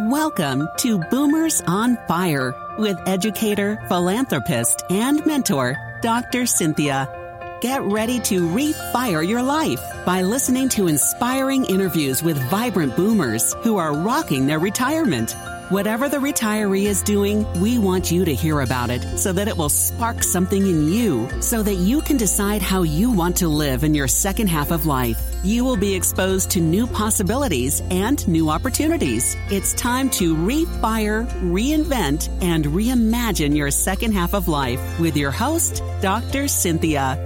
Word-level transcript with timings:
Welcome 0.00 0.68
to 0.78 0.98
Boomers 0.98 1.62
on 1.68 1.96
Fire 2.08 2.52
with 2.76 2.98
educator, 3.06 3.80
philanthropist, 3.86 4.82
and 4.90 5.24
mentor, 5.24 5.76
Dr. 6.02 6.46
Cynthia. 6.46 7.08
Get 7.60 7.80
ready 7.82 8.18
to 8.18 8.48
refire 8.48 9.24
your 9.24 9.42
life 9.42 9.80
by 10.04 10.22
listening 10.22 10.68
to 10.70 10.88
inspiring 10.88 11.64
interviews 11.66 12.24
with 12.24 12.36
vibrant 12.50 12.96
boomers 12.96 13.54
who 13.62 13.76
are 13.76 13.94
rocking 13.94 14.46
their 14.46 14.58
retirement. 14.58 15.36
Whatever 15.68 16.08
the 16.08 16.16
retiree 16.16 16.86
is 16.86 17.00
doing, 17.00 17.46
we 17.60 17.78
want 17.78 18.10
you 18.10 18.24
to 18.24 18.34
hear 18.34 18.62
about 18.62 18.90
it 18.90 19.16
so 19.16 19.32
that 19.32 19.46
it 19.46 19.56
will 19.56 19.68
spark 19.68 20.24
something 20.24 20.66
in 20.66 20.88
you 20.92 21.30
so 21.40 21.62
that 21.62 21.76
you 21.76 22.00
can 22.00 22.16
decide 22.16 22.62
how 22.62 22.82
you 22.82 23.12
want 23.12 23.36
to 23.36 23.46
live 23.46 23.84
in 23.84 23.94
your 23.94 24.08
second 24.08 24.48
half 24.48 24.72
of 24.72 24.86
life. 24.86 25.23
You 25.44 25.62
will 25.62 25.76
be 25.76 25.94
exposed 25.94 26.50
to 26.52 26.60
new 26.60 26.86
possibilities 26.86 27.82
and 27.90 28.26
new 28.26 28.48
opportunities. 28.48 29.36
It's 29.50 29.74
time 29.74 30.08
to 30.12 30.34
refire, 30.34 31.28
reinvent, 31.42 32.30
and 32.42 32.64
reimagine 32.64 33.54
your 33.54 33.70
second 33.70 34.12
half 34.12 34.32
of 34.32 34.48
life 34.48 34.80
with 34.98 35.18
your 35.18 35.30
host, 35.30 35.82
Dr. 36.00 36.48
Cynthia. 36.48 37.22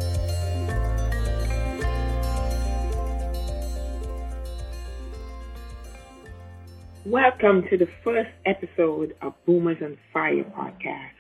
Welcome 7.07 7.69
to 7.69 7.77
the 7.77 7.89
first 8.03 8.31
episode 8.45 9.15
of 9.23 9.35
Boomers 9.47 9.79
on 9.81 9.97
Fire 10.13 10.43
podcast. 10.43 11.15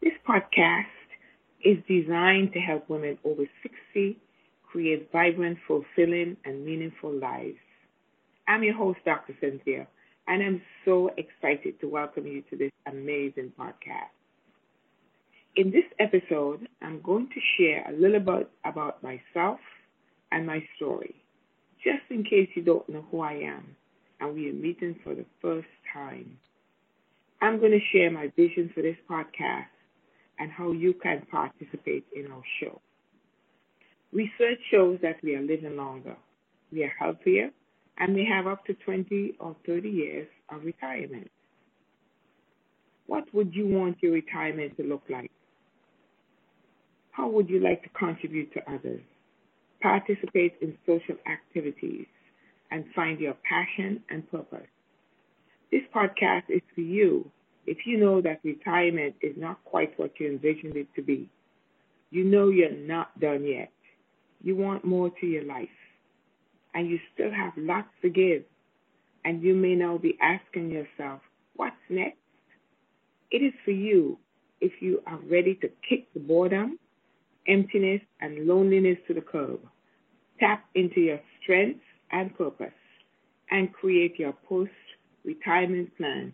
This 0.00 0.14
podcast 0.26 0.86
is 1.62 1.76
designed 1.86 2.54
to 2.54 2.58
help 2.58 2.88
women 2.88 3.18
over 3.22 3.44
60 3.62 4.18
create 4.76 5.10
vibrant, 5.10 5.56
fulfilling, 5.66 6.36
and 6.44 6.62
meaningful 6.62 7.10
lives. 7.10 7.56
I'm 8.46 8.62
your 8.62 8.74
host, 8.74 8.98
Dr. 9.06 9.34
Cynthia, 9.40 9.86
and 10.28 10.42
I'm 10.42 10.60
so 10.84 11.10
excited 11.16 11.80
to 11.80 11.88
welcome 11.88 12.26
you 12.26 12.42
to 12.50 12.58
this 12.58 12.70
amazing 12.86 13.54
podcast. 13.58 14.12
In 15.56 15.70
this 15.70 15.86
episode, 15.98 16.68
I'm 16.82 17.00
going 17.00 17.26
to 17.28 17.40
share 17.56 17.86
a 17.88 17.98
little 17.98 18.20
bit 18.20 18.50
about 18.66 19.02
myself 19.02 19.60
and 20.30 20.46
my 20.46 20.62
story, 20.76 21.14
just 21.82 22.02
in 22.10 22.22
case 22.22 22.50
you 22.54 22.60
don't 22.60 22.86
know 22.90 23.06
who 23.10 23.20
I 23.20 23.32
am 23.32 23.74
and 24.20 24.34
we 24.34 24.50
are 24.50 24.52
meeting 24.52 25.00
for 25.02 25.14
the 25.14 25.24
first 25.40 25.68
time. 25.90 26.36
I'm 27.40 27.60
going 27.60 27.72
to 27.72 27.96
share 27.96 28.10
my 28.10 28.30
vision 28.36 28.70
for 28.74 28.82
this 28.82 28.98
podcast 29.10 29.72
and 30.38 30.52
how 30.52 30.72
you 30.72 30.92
can 30.92 31.22
participate 31.30 32.04
in 32.14 32.30
our 32.30 32.42
show. 32.60 32.78
Research 34.12 34.60
shows 34.70 34.98
that 35.02 35.16
we 35.22 35.34
are 35.34 35.42
living 35.42 35.76
longer, 35.76 36.16
we 36.72 36.84
are 36.84 36.92
healthier, 36.98 37.50
and 37.98 38.14
we 38.14 38.24
have 38.24 38.46
up 38.46 38.64
to 38.66 38.74
20 38.74 39.34
or 39.40 39.56
30 39.66 39.88
years 39.88 40.28
of 40.48 40.64
retirement. 40.64 41.30
What 43.06 43.32
would 43.34 43.54
you 43.54 43.66
want 43.66 43.98
your 44.02 44.12
retirement 44.12 44.76
to 44.76 44.82
look 44.82 45.02
like? 45.08 45.30
How 47.12 47.28
would 47.28 47.48
you 47.48 47.60
like 47.60 47.82
to 47.82 47.88
contribute 47.90 48.52
to 48.54 48.70
others? 48.70 49.00
Participate 49.80 50.54
in 50.60 50.76
social 50.86 51.16
activities 51.26 52.06
and 52.70 52.84
find 52.94 53.20
your 53.20 53.34
passion 53.48 54.02
and 54.10 54.30
purpose. 54.30 54.66
This 55.70 55.82
podcast 55.94 56.44
is 56.48 56.62
for 56.74 56.80
you 56.80 57.30
if 57.66 57.78
you 57.86 57.98
know 57.98 58.20
that 58.20 58.40
retirement 58.44 59.14
is 59.20 59.34
not 59.36 59.64
quite 59.64 59.98
what 59.98 60.12
you 60.20 60.28
envisioned 60.28 60.76
it 60.76 60.88
to 60.94 61.02
be. 61.02 61.28
You 62.10 62.24
know 62.24 62.48
you're 62.48 62.70
not 62.70 63.18
done 63.18 63.44
yet. 63.44 63.70
You 64.42 64.56
want 64.56 64.84
more 64.84 65.10
to 65.20 65.26
your 65.26 65.44
life. 65.44 65.68
And 66.74 66.88
you 66.88 66.98
still 67.14 67.30
have 67.32 67.52
lots 67.56 67.88
to 68.02 68.10
give. 68.10 68.42
And 69.24 69.42
you 69.42 69.54
may 69.54 69.74
now 69.74 69.98
be 69.98 70.16
asking 70.20 70.70
yourself, 70.70 71.20
what's 71.56 71.76
next? 71.88 72.18
It 73.30 73.38
is 73.42 73.52
for 73.64 73.72
you 73.72 74.18
if 74.60 74.72
you 74.80 75.02
are 75.06 75.18
ready 75.30 75.54
to 75.56 75.68
kick 75.88 76.12
the 76.14 76.20
boredom, 76.20 76.78
emptiness, 77.48 78.02
and 78.20 78.46
loneliness 78.46 78.98
to 79.08 79.14
the 79.14 79.20
curb. 79.20 79.60
Tap 80.38 80.64
into 80.74 81.00
your 81.00 81.20
strengths 81.42 81.84
and 82.12 82.36
purpose 82.36 82.72
and 83.50 83.72
create 83.72 84.18
your 84.18 84.34
post 84.48 84.70
retirement 85.24 85.96
plan 85.96 86.32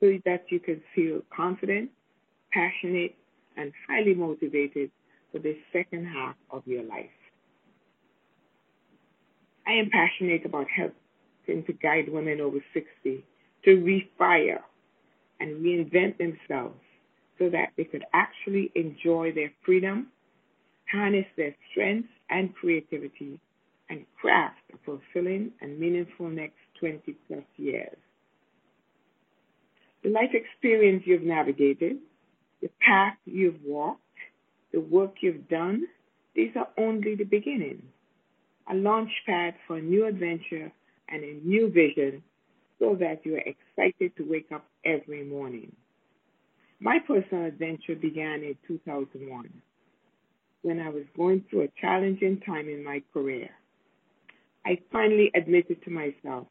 so 0.00 0.18
that 0.24 0.44
you 0.50 0.60
can 0.60 0.80
feel 0.94 1.22
confident, 1.34 1.90
passionate, 2.52 3.14
and 3.56 3.72
highly 3.88 4.14
motivated 4.14 4.90
for 5.32 5.38
the 5.40 5.56
second 5.72 6.06
half 6.06 6.36
of 6.50 6.62
your 6.66 6.84
life. 6.84 7.17
I 9.68 9.72
am 9.72 9.90
passionate 9.90 10.46
about 10.46 10.66
helping 10.70 11.62
to 11.64 11.72
guide 11.74 12.08
women 12.08 12.40
over 12.40 12.58
60 12.72 13.22
to 13.64 13.70
refire 13.76 14.60
and 15.40 15.62
reinvent 15.62 16.16
themselves 16.16 16.80
so 17.38 17.50
that 17.50 17.72
they 17.76 17.84
could 17.84 18.04
actually 18.14 18.72
enjoy 18.74 19.32
their 19.32 19.52
freedom, 19.64 20.06
harness 20.90 21.26
their 21.36 21.54
strengths 21.70 22.08
and 22.30 22.54
creativity, 22.54 23.38
and 23.90 24.06
craft 24.18 24.60
a 24.72 24.78
fulfilling 24.86 25.52
and 25.60 25.78
meaningful 25.78 26.28
next 26.30 26.56
20 26.80 27.14
plus 27.26 27.44
years. 27.58 27.96
The 30.02 30.08
life 30.10 30.30
experience 30.32 31.02
you've 31.04 31.22
navigated, 31.22 31.98
the 32.62 32.70
path 32.80 33.16
you've 33.26 33.62
walked, 33.64 34.00
the 34.72 34.80
work 34.80 35.16
you've 35.20 35.48
done, 35.48 35.86
these 36.34 36.52
are 36.56 36.68
only 36.78 37.16
the 37.16 37.24
beginning. 37.24 37.82
A 38.70 38.74
launch 38.74 39.10
pad 39.26 39.54
for 39.66 39.78
a 39.78 39.82
new 39.82 40.06
adventure 40.06 40.70
and 41.08 41.24
a 41.24 41.40
new 41.42 41.70
vision 41.70 42.22
so 42.78 42.96
that 43.00 43.24
you 43.24 43.34
are 43.36 43.38
excited 43.38 44.14
to 44.16 44.28
wake 44.28 44.52
up 44.52 44.64
every 44.84 45.24
morning. 45.24 45.74
My 46.80 46.98
personal 47.06 47.46
adventure 47.46 47.96
began 47.96 48.42
in 48.42 48.56
2001 48.68 49.50
when 50.62 50.80
I 50.80 50.90
was 50.90 51.04
going 51.16 51.44
through 51.48 51.62
a 51.62 51.80
challenging 51.80 52.40
time 52.40 52.68
in 52.68 52.84
my 52.84 53.02
career. 53.12 53.50
I 54.64 54.78
finally 54.92 55.30
admitted 55.34 55.82
to 55.84 55.90
myself 55.90 56.46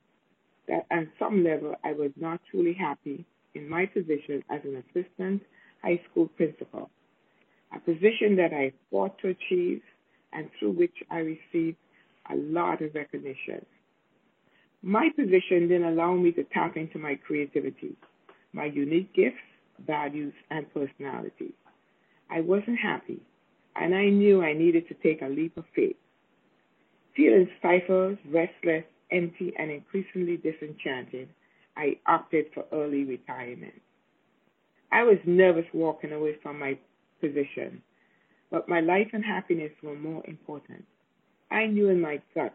that 0.68 0.86
on 0.92 1.10
some 1.20 1.44
level 1.44 1.76
I 1.84 1.94
was 1.94 2.12
not 2.16 2.42
truly 2.52 2.74
happy 2.74 3.26
in 3.54 3.70
my 3.70 3.86
position 3.86 4.44
as 4.50 4.62
an 4.64 4.84
assistant 4.84 5.44
high 5.84 6.02
school 6.10 6.28
principal, 6.30 6.90
a 7.74 7.80
position 7.80 8.36
that 8.38 8.54
I 8.54 8.74
fought 8.90 9.18
to 9.20 9.30
achieve 9.30 9.82
and 10.34 10.50
through 10.60 10.72
which 10.72 10.96
I 11.10 11.20
received 11.20 11.78
a 12.32 12.36
lot 12.36 12.82
of 12.82 12.94
recognition. 12.96 13.66
My 14.82 15.10
position 15.16 15.68
didn't 15.68 15.86
allow 15.86 16.14
me 16.14 16.32
to 16.34 16.44
tap 16.46 16.78
into 16.78 17.00
my 17.00 17.16
creativity, 17.16 17.96
my 18.54 18.66
unique 18.66 19.14
gifts, 19.14 19.38
values, 19.86 20.34
and 20.50 20.72
personality. 20.74 21.54
I 22.30 22.42
wasn't 22.42 22.80
happy, 22.80 23.22
and 23.76 23.96
I 23.96 24.10
knew 24.10 24.42
I 24.42 24.54
needed 24.54 24.88
to 24.88 24.94
take 24.96 25.22
a 25.22 25.28
leap 25.28 25.58
of 25.58 25.66
faith. 25.76 25.96
Feeling 27.16 27.50
stifled, 27.60 28.18
restless, 28.30 28.84
empty, 29.12 29.54
and 29.58 29.72
increasingly 29.72 30.38
disenchanted, 30.38 31.30
I 31.76 31.98
opted 32.06 32.46
for 32.54 32.66
early 32.72 33.04
retirement. 33.04 33.82
I 34.92 35.04
was 35.04 35.18
nervous 35.26 35.66
walking 35.74 36.12
away 36.12 36.36
from 36.42 36.60
my 36.60 36.78
position, 37.20 37.82
but 38.52 38.70
my 38.70 38.80
life 38.80 39.10
and 39.14 39.24
happiness 39.24 39.72
were 39.84 39.96
more 39.96 40.24
important. 40.28 40.86
I 41.52 41.66
knew 41.66 41.90
in 41.90 42.02
my 42.02 42.22
gut 42.36 42.54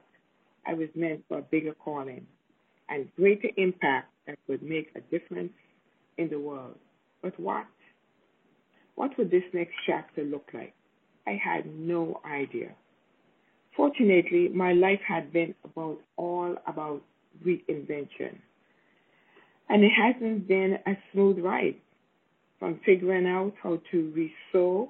I 0.67 0.75
was 0.75 0.89
meant 0.95 1.25
for 1.29 1.39
a 1.39 1.43
bigger 1.43 1.75
calling 1.75 2.27
and 2.89 3.09
greater 3.17 3.49
impact 3.57 4.09
that 4.27 4.39
would 4.49 4.63
make 4.63 4.91
a 4.95 5.01
difference 5.17 5.53
in 6.19 6.29
the 6.29 6.39
world. 6.39 6.79
But 7.23 7.39
what? 7.41 7.67
What 8.95 9.17
would 9.17 9.31
this 9.31 9.45
next 9.53 9.75
chapter 9.87 10.23
look 10.25 10.49
like? 10.53 10.75
I 11.27 11.41
had 11.43 11.67
no 11.67 12.21
idea. 12.25 12.73
Fortunately, 13.77 14.49
my 14.49 14.73
life 14.73 15.01
had 15.07 15.33
been 15.33 15.55
about 15.65 15.99
all 16.17 16.57
about 16.67 17.03
reinvention. 17.45 18.37
And 19.69 19.83
it 19.83 19.91
hasn't 19.91 20.47
been 20.47 20.79
a 20.87 20.93
smooth 21.13 21.39
ride 21.39 21.77
from 22.59 22.81
figuring 22.85 23.27
out 23.27 23.55
how 23.63 23.81
to 23.91 24.13
resew 24.15 24.89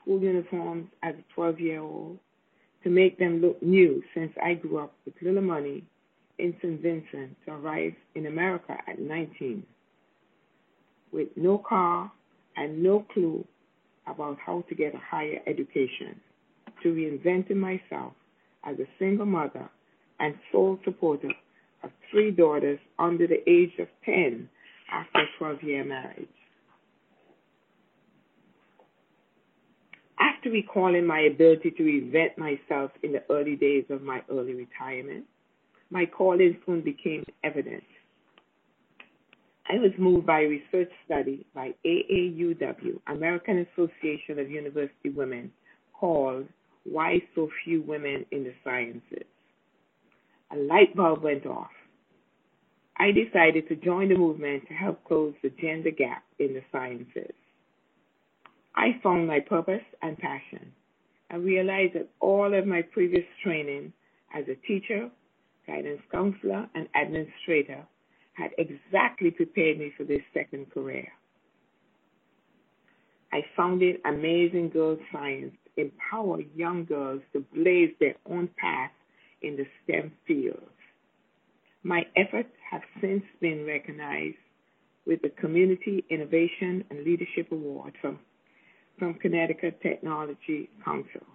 school 0.00 0.20
uniforms 0.20 0.88
as 1.02 1.14
a 1.14 1.34
12 1.34 1.60
year 1.60 1.80
old 1.80 2.18
to 2.82 2.90
make 2.90 3.18
them 3.18 3.40
look 3.40 3.62
new 3.62 4.02
since 4.14 4.32
I 4.42 4.54
grew 4.54 4.78
up 4.78 4.92
with 5.04 5.14
little 5.20 5.42
money 5.42 5.84
in 6.38 6.54
St. 6.62 6.80
Vincent 6.80 7.36
to 7.44 7.52
arrive 7.52 7.92
in 8.14 8.26
America 8.26 8.76
at 8.88 8.98
19 8.98 9.62
with 11.12 11.28
no 11.36 11.58
car 11.58 12.10
and 12.56 12.82
no 12.82 13.04
clue 13.12 13.44
about 14.06 14.38
how 14.44 14.64
to 14.68 14.74
get 14.74 14.94
a 14.94 14.98
higher 14.98 15.40
education 15.46 16.20
to 16.82 16.88
reinventing 16.94 17.56
myself 17.56 18.12
as 18.64 18.78
a 18.78 18.86
single 18.98 19.26
mother 19.26 19.68
and 20.18 20.34
sole 20.52 20.78
supporter 20.84 21.30
of 21.82 21.90
three 22.10 22.30
daughters 22.30 22.78
under 22.98 23.26
the 23.26 23.48
age 23.48 23.72
of 23.78 23.88
10 24.04 24.48
after 24.92 25.18
a 25.18 25.26
12 25.38 25.62
year 25.62 25.84
marriage. 25.84 26.28
After 30.40 30.52
recalling 30.52 31.04
my 31.06 31.20
ability 31.20 31.70
to 31.72 31.82
reinvent 31.82 32.38
myself 32.38 32.92
in 33.02 33.12
the 33.12 33.22
early 33.28 33.56
days 33.56 33.84
of 33.90 34.00
my 34.00 34.22
early 34.30 34.54
retirement, 34.54 35.26
my 35.90 36.06
calling 36.06 36.56
soon 36.64 36.80
became 36.80 37.26
evident. 37.44 37.84
I 39.68 39.74
was 39.74 39.90
moved 39.98 40.24
by 40.24 40.40
a 40.40 40.48
research 40.48 40.90
study 41.04 41.44
by 41.54 41.74
AAUW, 41.84 43.00
American 43.08 43.66
Association 43.70 44.38
of 44.38 44.50
University 44.50 45.10
Women, 45.10 45.52
called 45.92 46.48
Why 46.84 47.20
So 47.34 47.50
Few 47.62 47.82
Women 47.82 48.24
in 48.30 48.42
the 48.42 48.54
Sciences. 48.64 49.26
A 50.52 50.56
light 50.56 50.96
bulb 50.96 51.22
went 51.22 51.44
off. 51.44 51.68
I 52.96 53.10
decided 53.12 53.68
to 53.68 53.76
join 53.76 54.08
the 54.08 54.16
movement 54.16 54.66
to 54.68 54.72
help 54.72 55.04
close 55.04 55.34
the 55.42 55.50
gender 55.60 55.90
gap 55.90 56.24
in 56.38 56.54
the 56.54 56.62
sciences. 56.72 57.34
I 58.74 58.98
found 59.02 59.26
my 59.26 59.40
purpose 59.40 59.84
and 60.02 60.18
passion. 60.18 60.72
I 61.30 61.36
realized 61.36 61.94
that 61.94 62.08
all 62.20 62.52
of 62.54 62.66
my 62.66 62.82
previous 62.82 63.24
training 63.42 63.92
as 64.34 64.44
a 64.48 64.54
teacher, 64.66 65.10
guidance 65.66 66.00
counselor, 66.10 66.68
and 66.74 66.88
administrator 66.94 67.84
had 68.34 68.50
exactly 68.58 69.30
prepared 69.30 69.78
me 69.78 69.92
for 69.96 70.04
this 70.04 70.22
second 70.32 70.70
career. 70.72 71.08
I 73.32 73.42
founded 73.56 74.00
Amazing 74.04 74.70
Girls 74.70 74.98
Science 75.12 75.54
to 75.64 75.82
empower 75.82 76.40
young 76.56 76.84
girls 76.84 77.22
to 77.32 77.44
blaze 77.54 77.94
their 78.00 78.16
own 78.28 78.48
path 78.56 78.90
in 79.42 79.56
the 79.56 79.66
STEM 79.84 80.12
fields. 80.26 80.64
My 81.82 82.06
efforts 82.16 82.50
have 82.70 82.82
since 83.00 83.22
been 83.40 83.64
recognized 83.64 84.36
with 85.06 85.22
the 85.22 85.30
Community 85.30 86.04
Innovation 86.10 86.84
and 86.90 87.04
Leadership 87.04 87.50
Award 87.52 87.94
from, 88.00 88.18
from 89.00 89.14
Connecticut 89.14 89.80
Technology 89.82 90.68
Council. 90.84 91.26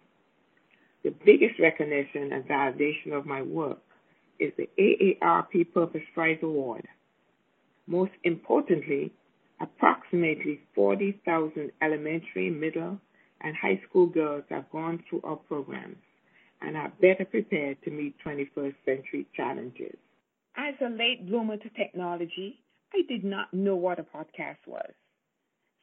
The 1.04 1.14
biggest 1.26 1.60
recognition 1.60 2.32
and 2.32 2.46
validation 2.46 3.12
of 3.12 3.26
my 3.26 3.42
work 3.42 3.80
is 4.40 4.54
the 4.56 4.70
AARP 4.80 5.74
Purpose 5.74 6.04
Prize 6.14 6.38
Award. 6.44 6.88
Most 7.88 8.12
importantly, 8.24 9.12
approximately 9.60 10.60
40,000 10.76 11.72
elementary, 11.82 12.50
middle, 12.52 13.00
and 13.42 13.56
high 13.56 13.82
school 13.90 14.06
girls 14.06 14.44
have 14.50 14.70
gone 14.72 15.04
through 15.10 15.22
our 15.24 15.36
programs 15.36 15.98
and 16.62 16.78
are 16.78 16.94
better 17.02 17.26
prepared 17.26 17.78
to 17.84 17.92
meet 17.92 18.16
21st 18.26 18.76
century 18.86 19.26
challenges. 19.36 19.96
As 20.56 20.76
a 20.82 20.90
late 20.90 21.28
bloomer 21.28 21.58
to 21.58 21.70
technology, 21.70 22.60
I 22.94 23.02
did 23.10 23.24
not 23.24 23.54
know 23.54 23.76
what 23.76 24.00
a 24.00 24.04
podcast 24.04 24.66
was. 24.68 24.92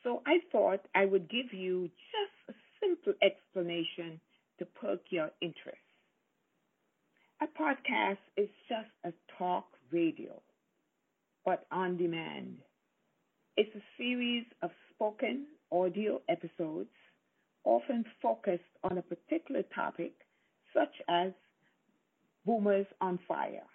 So 0.05 0.23
I 0.27 0.39
thought 0.51 0.81
I 0.95 1.05
would 1.05 1.31
give 1.31 1.53
you 1.53 1.89
just 2.11 2.57
a 2.57 2.61
simple 2.81 3.15
explanation 3.23 4.21
to 4.59 4.67
perk 4.67 5.01
your 5.11 5.31
interest. 5.41 5.79
A 7.41 7.47
podcast 7.47 8.19
is 8.37 8.49
just 8.69 8.91
a 9.05 9.13
talk 9.39 9.67
radio, 9.93 10.41
but 11.45 11.67
on 11.71 11.97
demand. 11.97 12.59
It's 13.57 13.75
a 13.77 13.83
series 13.99 14.45
of 14.63 14.71
spoken 14.95 15.47
audio 15.71 16.21
episodes, 16.29 16.91
often 17.65 18.05
focused 18.21 18.63
on 18.83 18.99
a 18.99 19.03
particular 19.03 19.63
topic, 19.75 20.13
such 20.75 20.95
as 21.09 21.33
Boomers 22.45 22.87
on 23.01 23.19
Fire. 23.29 23.67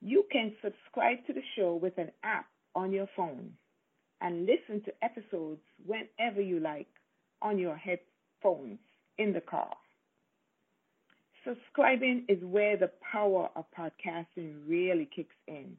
You 0.00 0.24
can 0.30 0.52
subscribe 0.62 1.24
to 1.26 1.32
the 1.32 1.42
show 1.56 1.74
with 1.74 1.96
an 1.98 2.10
app 2.24 2.46
on 2.74 2.92
your 2.92 3.08
phone 3.16 3.52
and 4.22 4.46
listen 4.46 4.82
to 4.84 4.92
episodes 5.02 5.60
whenever 5.84 6.40
you 6.40 6.60
like 6.60 6.88
on 7.42 7.58
your 7.58 7.76
headphones 7.76 8.78
in 9.18 9.32
the 9.32 9.40
car. 9.40 9.74
Subscribing 11.44 12.24
is 12.28 12.38
where 12.42 12.76
the 12.76 12.90
power 13.12 13.50
of 13.56 13.64
podcasting 13.76 14.60
really 14.66 15.08
kicks 15.14 15.34
in. 15.48 15.76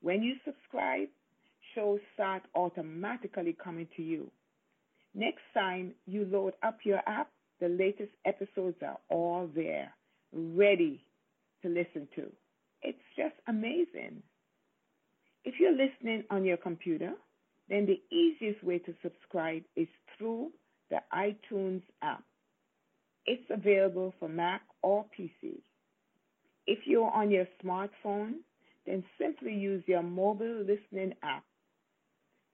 When 0.00 0.22
you 0.22 0.36
subscribe, 0.44 1.08
shows 1.74 1.98
start 2.14 2.42
automatically 2.54 3.56
coming 3.62 3.88
to 3.96 4.02
you. 4.02 4.30
Next 5.14 5.42
time 5.52 5.94
you 6.06 6.26
load 6.30 6.54
up 6.62 6.78
your 6.84 7.00
app, 7.08 7.28
the 7.60 7.68
latest 7.68 8.12
episodes 8.24 8.76
are 8.82 8.98
all 9.08 9.48
there, 9.52 9.92
ready 10.32 11.04
to 11.62 11.68
listen 11.68 12.06
to. 12.14 12.30
It's 12.82 12.98
just 13.16 13.34
amazing. 13.48 14.22
If 15.44 15.54
you're 15.58 15.72
listening 15.72 16.24
on 16.30 16.44
your 16.44 16.56
computer, 16.56 17.14
then 17.68 17.86
the 17.86 18.00
easiest 18.14 18.62
way 18.62 18.78
to 18.78 18.94
subscribe 19.02 19.62
is 19.76 19.88
through 20.16 20.50
the 20.90 20.98
iTunes 21.12 21.82
app. 22.02 22.22
It's 23.26 23.48
available 23.50 24.14
for 24.18 24.28
Mac 24.28 24.62
or 24.82 25.06
PC. 25.18 25.62
If 26.66 26.80
you're 26.86 27.10
on 27.10 27.30
your 27.30 27.46
smartphone, 27.62 28.34
then 28.86 29.02
simply 29.18 29.54
use 29.54 29.82
your 29.86 30.02
mobile 30.02 30.60
listening 30.60 31.14
app. 31.22 31.44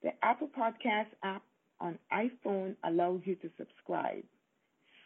The 0.02 0.10
Apple 0.22 0.48
Podcast 0.48 1.08
app 1.22 1.42
on 1.80 1.98
iPhone 2.12 2.76
allows 2.84 3.20
you 3.24 3.34
to 3.36 3.50
subscribe 3.58 4.24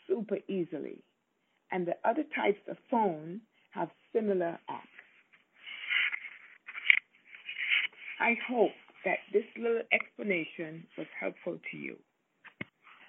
super 0.07 0.39
easily, 0.49 1.03
and 1.73 1.87
the 1.87 1.97
other 2.05 2.25
types 2.37 2.61
of 2.69 2.77
phone 2.91 3.41
have 3.71 3.89
similar 4.13 4.59
apps. 4.71 4.81
I 8.21 8.37
hope 8.49 8.71
that 9.05 9.19
this 9.33 9.45
little 9.57 9.83
explanation 9.93 10.87
was 10.97 11.07
helpful 11.19 11.59
to 11.71 11.77
you. 11.77 11.97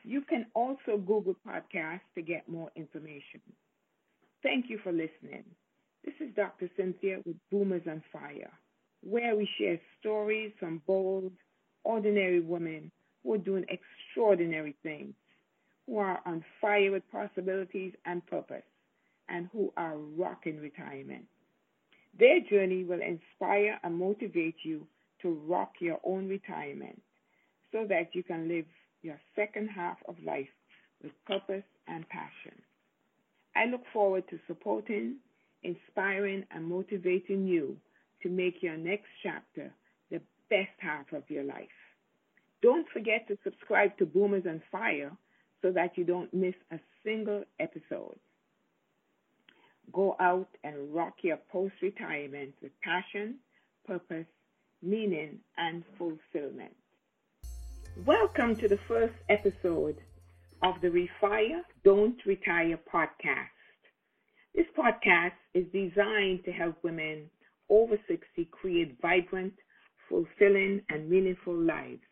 You 0.03 0.21
can 0.21 0.45
also 0.53 0.97
Google 0.97 1.35
Podcasts 1.47 2.01
to 2.15 2.21
get 2.21 2.47
more 2.47 2.69
information. 2.75 3.41
Thank 4.43 4.69
you 4.69 4.79
for 4.83 4.91
listening. 4.91 5.43
This 6.03 6.13
is 6.19 6.35
Dr. 6.35 6.69
Cynthia 6.77 7.19
with 7.25 7.37
Boomers 7.51 7.81
on 7.89 8.03
Fire, 8.13 8.51
where 9.01 9.35
we 9.35 9.49
share 9.57 9.79
stories 9.99 10.51
from 10.59 10.81
bold, 10.85 11.31
ordinary 11.83 12.41
women 12.41 12.91
who 13.23 13.33
are 13.33 13.39
doing 13.39 13.65
extraordinary 13.69 14.75
things, 14.83 15.15
who 15.87 15.97
are 15.97 16.19
on 16.25 16.43
fire 16.61 16.91
with 16.91 17.03
possibilities 17.11 17.93
and 18.05 18.25
purpose, 18.27 18.63
and 19.29 19.49
who 19.51 19.73
are 19.77 19.97
rocking 19.97 20.59
retirement. 20.59 21.25
Their 22.19 22.39
journey 22.41 22.83
will 22.83 23.01
inspire 23.01 23.79
and 23.83 23.97
motivate 23.97 24.57
you 24.63 24.85
to 25.21 25.41
rock 25.47 25.73
your 25.79 25.99
own 26.03 26.27
retirement 26.27 27.01
so 27.71 27.85
that 27.89 28.13
you 28.13 28.23
can 28.23 28.47
live 28.47 28.65
your 29.01 29.19
second 29.35 29.67
half 29.67 29.97
of 30.07 30.15
life 30.25 30.47
with 31.03 31.11
purpose 31.25 31.63
and 31.87 32.07
passion. 32.09 32.59
I 33.55 33.65
look 33.65 33.83
forward 33.93 34.23
to 34.29 34.39
supporting, 34.47 35.17
inspiring, 35.63 36.45
and 36.51 36.65
motivating 36.65 37.45
you 37.47 37.77
to 38.23 38.29
make 38.29 38.61
your 38.61 38.77
next 38.77 39.07
chapter 39.23 39.71
the 40.09 40.21
best 40.49 40.77
half 40.79 41.11
of 41.13 41.23
your 41.29 41.43
life. 41.43 41.67
Don't 42.61 42.87
forget 42.89 43.27
to 43.27 43.37
subscribe 43.43 43.97
to 43.97 44.05
Boomers 44.05 44.45
on 44.47 44.61
Fire 44.71 45.11
so 45.61 45.71
that 45.71 45.97
you 45.97 46.03
don't 46.03 46.33
miss 46.33 46.55
a 46.71 46.79
single 47.03 47.43
episode. 47.59 48.17
Go 49.93 50.15
out 50.19 50.49
and 50.63 50.93
rock 50.93 51.15
your 51.21 51.37
post 51.51 51.75
retirement 51.81 52.53
with 52.61 52.71
passion, 52.81 53.35
purpose, 53.85 54.25
meaning, 54.81 55.39
and 55.57 55.83
fulfillment. 55.97 56.75
Welcome 58.05 58.55
to 58.57 58.67
the 58.67 58.79
first 58.87 59.13
episode 59.29 59.97
of 60.63 60.75
the 60.81 60.89
Refire 60.89 61.61
Don't 61.83 62.17
Retire 62.25 62.79
podcast. 62.93 63.49
This 64.53 64.65
podcast 64.77 65.33
is 65.53 65.65
designed 65.73 66.43
to 66.45 66.51
help 66.51 66.75
women 66.83 67.29
over 67.69 67.97
60 68.07 68.49
create 68.51 68.97
vibrant, 69.01 69.53
fulfilling, 70.09 70.81
and 70.89 71.09
meaningful 71.09 71.55
lives. 71.57 72.03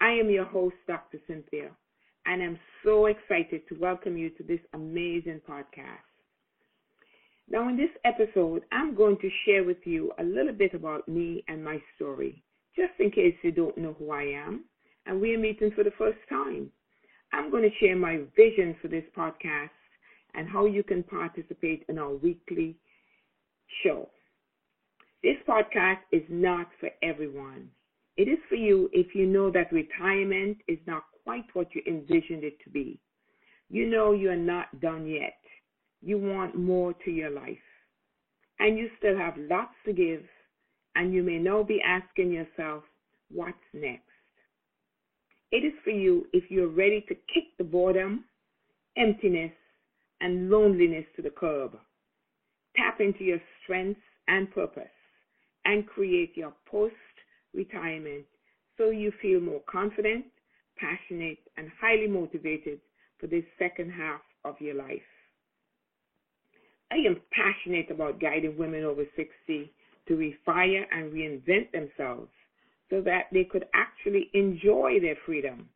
I 0.00 0.10
am 0.10 0.30
your 0.30 0.44
host, 0.44 0.76
Dr. 0.86 1.18
Cynthia, 1.26 1.70
and 2.26 2.42
I'm 2.42 2.58
so 2.84 3.06
excited 3.06 3.62
to 3.68 3.78
welcome 3.78 4.16
you 4.16 4.30
to 4.30 4.42
this 4.42 4.60
amazing 4.72 5.40
podcast. 5.48 6.15
Now, 7.48 7.68
in 7.68 7.76
this 7.76 7.90
episode, 8.04 8.62
I'm 8.72 8.94
going 8.94 9.18
to 9.18 9.30
share 9.44 9.64
with 9.64 9.78
you 9.84 10.12
a 10.18 10.24
little 10.24 10.52
bit 10.52 10.74
about 10.74 11.06
me 11.08 11.44
and 11.48 11.64
my 11.64 11.80
story, 11.94 12.42
just 12.74 12.92
in 12.98 13.10
case 13.10 13.36
you 13.42 13.52
don't 13.52 13.78
know 13.78 13.94
who 13.98 14.10
I 14.10 14.22
am 14.22 14.64
and 15.06 15.20
we're 15.20 15.38
meeting 15.38 15.70
for 15.74 15.84
the 15.84 15.92
first 15.96 16.18
time. 16.28 16.70
I'm 17.32 17.50
going 17.50 17.62
to 17.62 17.76
share 17.78 17.96
my 17.96 18.20
vision 18.36 18.76
for 18.82 18.88
this 18.88 19.04
podcast 19.16 19.70
and 20.34 20.48
how 20.48 20.66
you 20.66 20.82
can 20.82 21.02
participate 21.02 21.84
in 21.88 21.98
our 21.98 22.12
weekly 22.12 22.76
show. 23.82 24.08
This 25.22 25.36
podcast 25.48 26.00
is 26.12 26.22
not 26.28 26.68
for 26.80 26.90
everyone. 27.02 27.68
It 28.16 28.28
is 28.28 28.38
for 28.48 28.56
you 28.56 28.90
if 28.92 29.14
you 29.14 29.26
know 29.26 29.50
that 29.50 29.72
retirement 29.72 30.58
is 30.68 30.78
not 30.86 31.04
quite 31.24 31.46
what 31.52 31.68
you 31.74 31.82
envisioned 31.86 32.44
it 32.44 32.58
to 32.64 32.70
be. 32.70 32.98
You 33.68 33.88
know 33.88 34.12
you 34.12 34.30
are 34.30 34.36
not 34.36 34.80
done 34.80 35.06
yet. 35.06 35.34
You 36.02 36.18
want 36.18 36.56
more 36.56 36.94
to 37.04 37.10
your 37.10 37.30
life. 37.30 37.58
And 38.58 38.78
you 38.78 38.88
still 38.98 39.16
have 39.16 39.34
lots 39.36 39.74
to 39.84 39.92
give, 39.92 40.22
and 40.94 41.12
you 41.12 41.22
may 41.22 41.38
now 41.38 41.62
be 41.62 41.80
asking 41.86 42.32
yourself, 42.32 42.84
what's 43.30 43.56
next? 43.74 44.02
It 45.52 45.64
is 45.64 45.72
for 45.84 45.90
you 45.90 46.26
if 46.32 46.50
you're 46.50 46.68
ready 46.68 47.00
to 47.08 47.14
kick 47.14 47.44
the 47.58 47.64
boredom, 47.64 48.24
emptiness, 48.96 49.52
and 50.20 50.50
loneliness 50.50 51.04
to 51.16 51.22
the 51.22 51.30
curb. 51.30 51.78
Tap 52.76 53.00
into 53.00 53.24
your 53.24 53.40
strengths 53.62 54.00
and 54.28 54.50
purpose 54.50 54.84
and 55.64 55.86
create 55.86 56.36
your 56.36 56.52
post 56.66 56.94
retirement 57.54 58.24
so 58.76 58.90
you 58.90 59.12
feel 59.22 59.40
more 59.40 59.62
confident, 59.70 60.24
passionate, 60.76 61.38
and 61.56 61.70
highly 61.80 62.06
motivated 62.06 62.80
for 63.18 63.26
this 63.26 63.44
second 63.58 63.90
half 63.90 64.20
of 64.44 64.60
your 64.60 64.74
life. 64.74 65.00
I 66.90 66.96
am 66.96 67.20
passionate 67.30 67.90
about 67.90 68.20
guiding 68.20 68.56
women 68.56 68.84
over 68.84 69.04
60 69.16 69.72
to 70.08 70.14
refire 70.14 70.84
and 70.92 71.12
reinvent 71.12 71.72
themselves 71.72 72.30
so 72.90 73.00
that 73.02 73.24
they 73.32 73.44
could 73.44 73.64
actually 73.74 74.30
enjoy 74.34 75.00
their 75.00 75.16
freedom, 75.26 75.68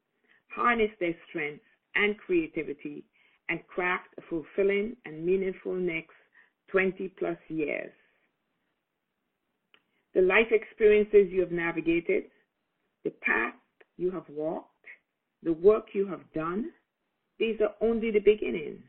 harness 0.49 0.90
their 1.00 1.17
strengths 1.29 1.64
and 1.97 2.17
creativity, 2.19 3.05
and 3.49 3.67
craft 3.67 4.09
a 4.19 4.23
fulfilling 4.31 4.97
and 5.05 5.26
meaningful 5.26 5.75
next 5.75 6.14
20 6.71 7.09
plus 7.19 7.38
years. 7.49 7.93
The 10.14 10.23
life 10.23 10.52
experiences 10.52 11.31
you 11.31 11.40
have 11.40 11.50
navigated, 11.50 12.25
the 13.05 13.11
path 13.11 13.55
you 13.97 14.11
have 14.12 14.29
walked, 14.29 14.69
the 15.43 15.52
work 15.52 15.87
you 15.93 16.07
have 16.07 16.33
done, 16.33 16.71
these 17.38 17.57
are 17.61 17.75
only 17.81 18.11
the 18.11 18.21
beginning, 18.21 18.83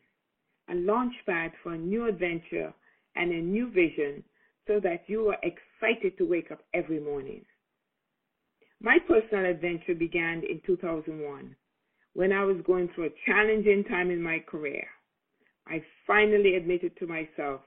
a 0.70 0.76
launch 0.76 1.14
pad 1.26 1.52
for 1.64 1.74
a 1.74 1.78
new 1.78 2.08
adventure 2.08 2.74
and 3.16 3.32
a 3.32 3.42
new 3.42 3.70
vision 3.72 4.24
so 4.68 4.80
that 4.80 5.04
you 5.08 5.28
are 5.30 5.38
excited 5.44 6.18
to 6.18 6.26
wake 6.26 6.52
up 6.52 6.62
every 6.74 7.00
morning. 7.00 7.44
My 8.82 8.98
personal 9.08 9.46
adventure 9.46 9.96
began 9.96 10.44
in 10.50 10.62
2001 10.66 11.56
when 12.14 12.32
I 12.32 12.44
was 12.44 12.58
going 12.66 12.90
through 12.90 13.06
a 13.06 13.16
challenging 13.26 13.84
time 13.86 14.12
in 14.12 14.22
my 14.22 14.40
career. 14.40 14.88
I 15.68 15.84
finally 16.08 16.56
admitted 16.56 16.98
to 16.98 17.08
myself 17.08 17.62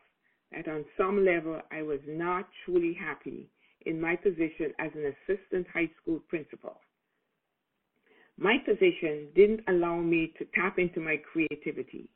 that 0.52 0.68
on 0.68 0.84
some 0.96 1.24
level 1.24 1.60
I 1.70 1.82
was 1.82 2.00
not 2.06 2.48
truly 2.64 2.94
happy 2.94 3.48
in 3.86 4.00
my 4.00 4.16
position 4.16 4.72
as 4.78 4.90
an 4.94 5.12
assistant 5.14 5.66
high 5.72 5.90
school 6.00 6.20
principal. 6.28 6.80
My 8.38 8.56
position 8.58 9.28
didn't 9.34 9.60
allow 9.68 9.98
me 10.00 10.32
to 10.38 10.44
tap 10.54 10.78
into 10.78 11.00
my 11.00 11.16
creativity, 11.16 12.08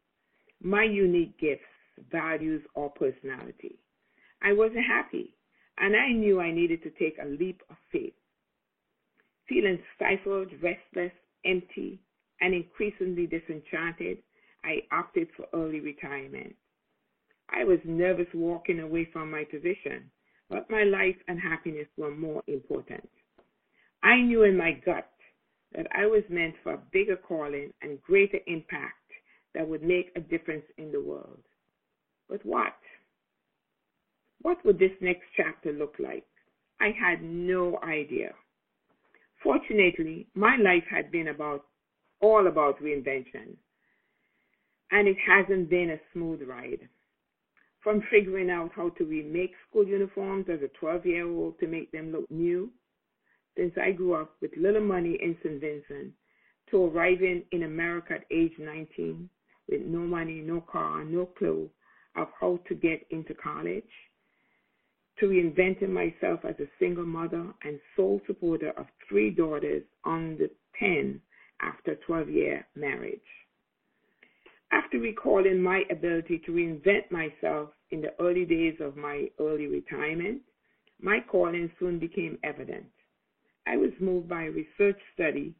my 0.63 0.85
unique 0.85 1.39
gifts, 1.39 1.63
values, 2.11 2.63
or 2.75 2.91
personality. 2.91 3.79
I 4.43 4.53
wasn't 4.53 4.87
happy, 4.87 5.35
and 5.79 5.97
I 5.97 6.13
knew 6.13 6.41
I 6.41 6.53
needed 6.53 6.83
to 6.83 6.91
take 6.91 7.17
a 7.21 7.29
leap 7.29 7.63
of 7.71 7.77
faith. 7.93 8.15
Feeling 9.49 9.79
stifled, 9.97 10.49
restless, 10.63 11.13
empty, 11.45 12.01
and 12.41 12.55
increasingly 12.55 13.27
disenchanted, 13.27 14.19
I 14.65 14.83
opted 14.93 15.29
for 15.37 15.47
early 15.55 15.81
retirement. 15.81 16.55
I 17.51 17.65
was 17.65 17.79
nervous 17.85 18.27
walking 18.35 18.81
away 18.81 19.09
from 19.13 19.31
my 19.31 19.45
position, 19.45 20.11
but 20.51 20.71
my 20.71 20.85
life 20.85 21.17
and 21.29 21.41
happiness 21.41 21.89
were 21.97 22.15
more 22.15 22.43
important. 22.47 23.09
I 24.03 24.21
knew 24.21 24.43
in 24.45 24.57
my 24.57 24.73
gut 24.85 25.11
that 25.75 25.87
I 25.93 26.07
was 26.07 26.23
meant 26.29 26.55
for 26.63 26.75
a 26.75 26.83
bigger 26.93 27.17
calling 27.17 27.73
and 27.83 28.03
greater 28.03 28.39
impact 28.47 28.98
that 29.59 29.69
would 29.69 29.83
make 29.83 30.13
a 30.15 30.21
difference 30.21 30.65
in 30.79 30.93
the 30.93 31.01
world. 31.01 31.43
But 32.29 32.47
what? 32.47 32.77
What 34.41 34.65
would 34.65 34.79
this 34.79 34.93
next 35.01 35.25
chapter 35.37 35.73
look 35.73 35.97
like? 35.99 36.25
I 36.81 36.91
had 36.97 37.25
no 37.25 37.81
idea. 37.83 38.35
Fortunately, 39.43 40.29
my 40.37 40.57
life 40.57 40.85
had 40.89 41.11
been 41.11 41.29
about 41.29 41.65
all 42.21 42.47
about 42.47 42.81
reinvention, 42.81 43.57
and 44.93 45.09
it 45.09 45.17
hasn't 45.27 45.69
been 45.69 45.91
a 45.91 46.01
smooth 46.13 46.43
ride. 46.49 46.89
From 47.83 48.01
figuring 48.13 48.51
out 48.51 48.71
how 48.77 48.91
to 48.91 49.05
remake 49.05 49.55
school 49.69 49.89
uniforms 49.89 50.47
as 50.49 50.61
a 50.63 50.69
12 50.79 51.05
year 51.05 51.29
old 51.29 51.59
to 51.59 51.67
make 51.67 51.91
them 51.91 52.13
look 52.13 52.31
new, 52.31 52.71
since 53.57 53.73
I 53.77 53.91
grew 53.91 54.15
up 54.15 54.37
with 54.41 54.53
little 54.57 54.85
money 54.85 55.19
in 55.21 55.37
St. 55.43 55.61
Vincent, 55.61 56.13
to 56.71 56.85
arriving 56.85 57.43
in 57.51 57.65
America 57.65 58.15
at 58.15 58.25
age 58.31 58.53
19 58.61 59.29
with 59.69 59.83
no 59.83 60.01
money, 60.01 60.41
no 60.41 60.61
car, 60.61 61.05
no 61.05 61.27
clue 61.27 61.71
of 62.17 62.29
how 62.41 62.59
to 62.69 62.75
get 62.75 63.07
into 63.11 63.35
college, 63.35 63.85
to 65.19 65.27
reinventing 65.27 65.91
myself 65.91 66.41
as 66.45 66.55
a 66.61 66.69
single 66.79 67.05
mother 67.05 67.45
and 67.65 67.81
sole 67.97 68.21
supporter 68.27 68.71
of 68.71 68.87
three 69.09 69.31
daughters 69.31 69.83
under 70.05 70.47
10 70.79 71.21
after 71.61 71.97
12 72.07 72.29
year 72.31 72.67
marriage. 72.77 73.21
After 74.71 74.99
recalling 74.99 75.61
my 75.63 75.83
ability 75.91 76.43
to 76.45 76.53
reinvent 76.53 77.11
myself 77.11 77.71
in 77.91 78.01
the 78.01 78.15
early 78.21 78.45
days 78.45 78.77
of 78.81 78.97
my 78.97 79.29
early 79.41 79.67
retirement, 79.67 80.43
my 81.01 81.21
calling 81.31 81.71
soon 81.79 81.99
became 81.99 82.39
evident. 82.45 82.87
I 83.67 83.77
was 83.77 83.91
moved 84.01 84.29
by 84.29 84.45
a 84.45 84.51
research 84.51 84.99
study 85.15 85.55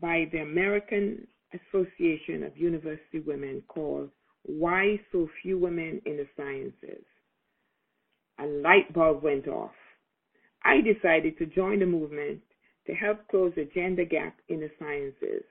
by 0.00 0.28
the 0.32 0.38
American 0.38 1.26
Association 1.54 2.42
of 2.42 2.56
University 2.56 3.20
Women 3.20 3.62
called 3.68 4.10
Why 4.42 5.00
So 5.12 5.28
Few 5.42 5.58
Women 5.58 6.00
in 6.06 6.16
the 6.16 6.26
Sciences. 6.36 7.04
A 8.38 8.46
light 8.46 8.92
bulb 8.92 9.22
went 9.22 9.46
off. 9.46 9.74
I 10.64 10.80
decided 10.80 11.38
to 11.38 11.46
join 11.46 11.78
the 11.80 11.86
movement 11.86 12.40
to 12.86 12.94
help 12.94 13.26
close 13.28 13.52
the 13.54 13.68
gender 13.74 14.04
gap 14.04 14.36
in 14.48 14.60
the 14.60 14.70
sciences. 14.78 15.44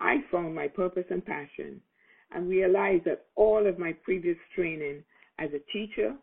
I 0.00 0.16
found 0.30 0.54
my 0.54 0.68
purpose 0.68 1.06
and 1.10 1.24
passion 1.24 1.80
and 2.32 2.48
realized 2.48 3.04
that 3.04 3.26
all 3.36 3.66
of 3.66 3.78
my 3.78 3.92
previous 4.04 4.36
training 4.54 5.02
as 5.38 5.50
a 5.52 5.72
teacher, 5.72 6.14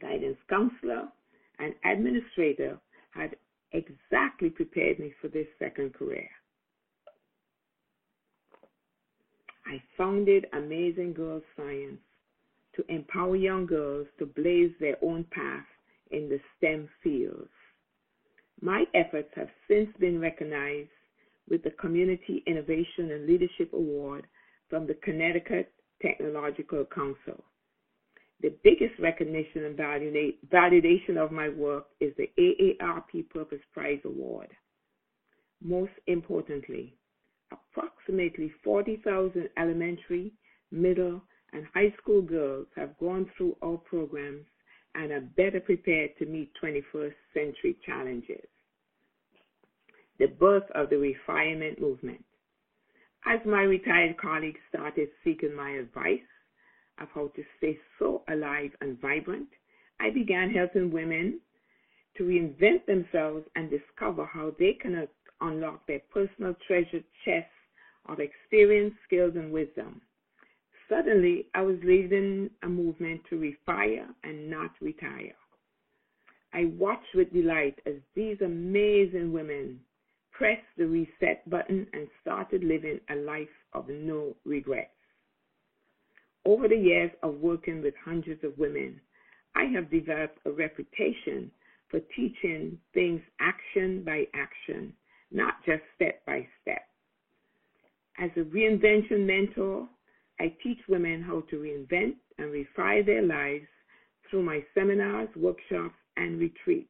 guidance 0.00 0.38
counselor, 0.48 1.08
and 1.58 1.74
administrator 1.84 2.78
had 3.12 3.36
exactly 3.72 4.50
prepared 4.50 4.98
me 4.98 5.12
for 5.20 5.28
this 5.28 5.46
second 5.58 5.94
career. 5.94 6.28
I 9.66 9.82
founded 9.96 10.46
Amazing 10.52 11.14
Girls 11.14 11.42
Science 11.56 12.00
to 12.76 12.84
empower 12.88 13.36
young 13.36 13.66
girls 13.66 14.06
to 14.18 14.26
blaze 14.26 14.72
their 14.80 14.96
own 15.02 15.24
path 15.30 15.66
in 16.10 16.28
the 16.28 16.40
STEM 16.56 16.88
fields. 17.02 17.50
My 18.60 18.84
efforts 18.94 19.30
have 19.34 19.48
since 19.68 19.88
been 19.98 20.20
recognized 20.20 20.90
with 21.48 21.62
the 21.62 21.70
Community 21.70 22.42
Innovation 22.46 23.10
and 23.10 23.26
Leadership 23.26 23.72
Award 23.72 24.26
from 24.68 24.86
the 24.86 24.94
Connecticut 24.94 25.72
Technological 26.00 26.84
Council. 26.84 27.44
The 28.40 28.54
biggest 28.62 28.98
recognition 28.98 29.64
and 29.64 29.78
validation 29.78 31.16
of 31.16 31.32
my 31.32 31.48
work 31.48 31.86
is 32.00 32.12
the 32.16 32.30
AARP 32.38 33.28
Purpose 33.30 33.60
Prize 33.72 34.00
Award. 34.04 34.48
Most 35.62 35.92
importantly, 36.06 36.94
approximately 37.54 38.52
40,000 38.62 39.48
elementary, 39.56 40.32
middle, 40.70 41.22
and 41.52 41.66
high 41.72 41.94
school 42.00 42.22
girls 42.22 42.66
have 42.76 42.98
gone 42.98 43.30
through 43.36 43.56
our 43.62 43.76
programs 43.78 44.44
and 44.94 45.12
are 45.12 45.20
better 45.20 45.60
prepared 45.60 46.10
to 46.18 46.26
meet 46.26 46.50
21st 46.62 47.14
century 47.32 47.76
challenges. 47.84 48.46
The 50.18 50.26
birth 50.26 50.70
of 50.74 50.90
the 50.90 50.96
refirement 50.96 51.80
movement. 51.80 52.24
As 53.26 53.40
my 53.46 53.62
retired 53.62 54.16
colleagues 54.18 54.60
started 54.68 55.08
seeking 55.24 55.54
my 55.54 55.70
advice 55.70 56.20
of 57.00 57.08
how 57.14 57.28
to 57.34 57.42
stay 57.58 57.78
so 57.98 58.22
alive 58.28 58.70
and 58.80 59.00
vibrant, 59.00 59.48
I 60.00 60.10
began 60.10 60.50
helping 60.50 60.92
women 60.92 61.40
to 62.16 62.24
reinvent 62.24 62.86
themselves 62.86 63.46
and 63.56 63.70
discover 63.70 64.24
how 64.24 64.54
they 64.58 64.74
can 64.74 64.94
unlock 65.40 65.86
their 65.86 66.00
personal 66.12 66.54
treasure 66.66 67.02
chests 67.24 67.50
of 68.08 68.20
experience, 68.20 68.94
skills, 69.06 69.32
and 69.36 69.52
wisdom. 69.52 70.00
Suddenly, 70.88 71.46
I 71.54 71.62
was 71.62 71.76
leading 71.82 72.50
a 72.62 72.68
movement 72.68 73.22
to 73.30 73.36
refire 73.36 74.06
and 74.22 74.50
not 74.50 74.70
retire. 74.80 75.34
I 76.52 76.66
watched 76.78 77.14
with 77.14 77.32
delight 77.32 77.78
as 77.86 77.94
these 78.14 78.36
amazing 78.40 79.32
women 79.32 79.80
pressed 80.30 80.62
the 80.76 80.86
reset 80.86 81.48
button 81.48 81.86
and 81.92 82.06
started 82.20 82.62
living 82.62 83.00
a 83.10 83.16
life 83.16 83.48
of 83.72 83.88
no 83.88 84.36
regrets. 84.44 84.90
Over 86.44 86.68
the 86.68 86.76
years 86.76 87.10
of 87.22 87.36
working 87.36 87.82
with 87.82 87.94
hundreds 88.04 88.44
of 88.44 88.58
women, 88.58 89.00
I 89.56 89.64
have 89.64 89.90
developed 89.90 90.38
a 90.44 90.50
reputation 90.50 91.50
for 91.88 92.00
teaching 92.14 92.78
things 92.92 93.22
action 93.40 94.02
by 94.04 94.26
action, 94.34 94.92
not 95.34 95.54
just 95.66 95.82
step 95.96 96.24
by 96.24 96.46
step. 96.62 96.82
As 98.18 98.30
a 98.36 98.44
reinvention 98.44 99.26
mentor, 99.26 99.88
I 100.40 100.54
teach 100.62 100.78
women 100.88 101.22
how 101.22 101.42
to 101.50 101.56
reinvent 101.56 102.14
and 102.38 102.50
refine 102.50 103.04
their 103.04 103.22
lives 103.22 103.66
through 104.30 104.44
my 104.44 104.64
seminars, 104.74 105.28
workshops, 105.36 105.96
and 106.16 106.38
retreats. 106.38 106.88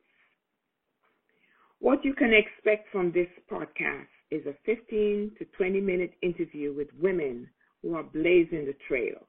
What 1.81 2.05
you 2.05 2.15
can 2.15 2.33
expect 2.33 2.91
from 2.93 3.13
this 3.13 3.29
podcast 3.51 4.07
is 4.31 4.45
a 4.47 4.55
15 4.65 5.33
to 5.39 5.45
20 5.57 5.81
minute 5.81 6.13
interview 6.23 6.75
with 6.75 6.89
women 7.01 7.49
who 7.83 7.95
are 7.95 8.03
blazing 8.03 8.67
the 8.67 8.75
trail. 8.89 9.27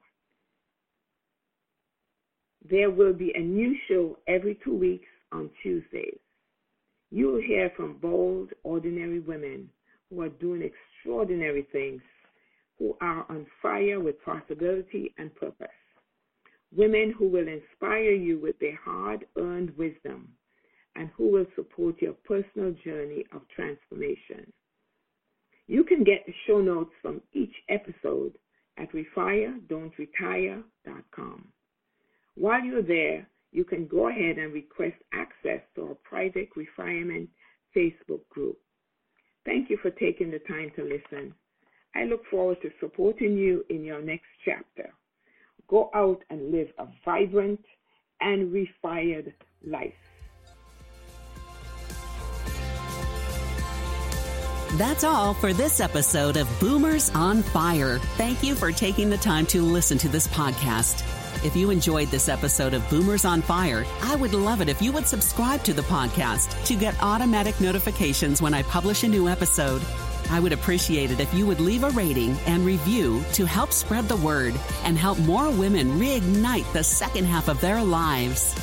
There 2.70 2.90
will 2.90 3.14
be 3.14 3.32
a 3.36 3.40
new 3.40 3.76
show 3.88 4.18
every 4.28 4.58
two 4.64 4.76
weeks 4.76 5.08
on 5.32 5.50
Tuesdays. 5.62 6.20
You 7.16 7.28
will 7.28 7.42
hear 7.42 7.72
from 7.78 8.00
bold, 8.00 8.50
ordinary 8.64 9.22
women 9.22 9.70
who 10.10 10.24
are 10.24 10.28
doing 10.28 10.70
extraordinary 10.70 11.66
things, 11.72 12.02
who 12.78 12.98
are 13.00 13.26
on 13.30 13.48
fire 13.62 14.02
with 14.02 14.22
possibility 14.26 15.14
and 15.18 15.34
purpose. 15.34 15.70
Women 16.76 17.14
who 17.18 17.30
will 17.30 17.48
inspire 17.48 18.12
you 18.12 18.38
with 18.38 18.60
their 18.60 18.78
hard 18.84 19.26
earned 19.38 19.78
wisdom 19.78 20.28
and 20.98 21.10
who 21.16 21.32
will 21.32 21.46
support 21.56 22.02
your 22.02 22.16
personal 22.26 22.76
journey 22.84 23.24
of 23.32 23.48
transformation. 23.48 24.52
You 25.68 25.86
can 25.86 26.04
get 26.04 26.26
the 26.26 26.34
show 26.46 26.60
notes 26.60 26.92
from 27.02 27.22
each 27.32 27.56
episode 27.70 28.38
at 28.78 28.92
refiredon'tretire.com. 28.92 31.48
While 32.36 32.66
you're 32.66 32.82
there, 32.82 33.26
you 33.56 33.64
can 33.64 33.88
go 33.88 34.10
ahead 34.10 34.38
and 34.38 34.54
request 34.54 34.98
access 35.14 35.62
to 35.74 35.84
our 35.84 35.96
private 36.04 36.50
refirement 36.58 37.30
Facebook 37.76 38.28
group. 38.30 38.58
Thank 39.46 39.70
you 39.70 39.78
for 39.82 39.92
taking 39.92 40.30
the 40.30 40.40
time 40.40 40.72
to 40.76 40.84
listen. 40.84 41.34
I 41.96 42.04
look 42.04 42.26
forward 42.30 42.58
to 42.64 42.70
supporting 42.82 43.38
you 43.38 43.64
in 43.70 43.86
your 43.86 44.02
next 44.02 44.28
chapter. 44.44 44.94
Go 45.70 45.90
out 45.96 46.22
and 46.30 46.52
live 46.52 46.68
a 46.78 46.88
vibrant 47.06 47.62
and 48.20 48.54
refired 48.54 49.32
life. 49.66 49.94
That's 54.74 55.06
all 55.06 55.34
for 55.34 55.54
this 55.54 55.80
episode 55.80 56.36
of 56.36 56.50
Boomers 56.60 57.10
on 57.12 57.42
Fire. 57.42 58.00
Thank 58.18 58.44
you 58.44 58.56
for 58.56 58.74
taking 58.74 59.10
the 59.10 59.18
time 59.18 59.46
to 59.48 59.62
listen 59.62 59.98
to 60.00 60.10
this 60.10 60.28
podcast. 60.28 61.25
If 61.46 61.56
you 61.56 61.70
enjoyed 61.70 62.08
this 62.08 62.28
episode 62.28 62.74
of 62.74 62.90
Boomers 62.90 63.24
on 63.24 63.44
Fire, 63.44 63.86
I 64.02 64.16
would 64.16 64.34
love 64.34 64.62
it 64.62 64.68
if 64.68 64.82
you 64.82 64.92
would 64.92 65.06
subscribe 65.06 65.64
to 65.66 65.74
the 65.74 65.84
podcast 65.84 66.66
to 66.66 66.74
get 66.74 67.00
automatic 67.04 67.62
notifications 67.62 68.42
when 68.42 68.56
I 68.56 68.64
publish 68.64 69.04
a 69.04 69.08
new 69.08 69.30
episode. 69.30 69.84
I 70.32 70.40
would 70.40 70.54
appreciate 70.54 71.12
it 71.12 71.20
if 71.20 71.32
you 71.36 71.46
would 71.46 71.60
leave 71.60 71.84
a 71.84 71.92
rating 71.92 72.32
and 72.48 72.66
review 72.66 73.24
to 73.34 73.46
help 73.46 73.74
spread 73.74 74.10
the 74.10 74.16
word 74.16 74.56
and 74.86 74.98
help 74.98 75.20
more 75.20 75.52
women 75.52 76.00
reignite 76.00 76.74
the 76.74 76.84
second 76.84 77.26
half 77.26 77.48
of 77.48 77.62
their 77.62 77.84
lives. 77.84 78.56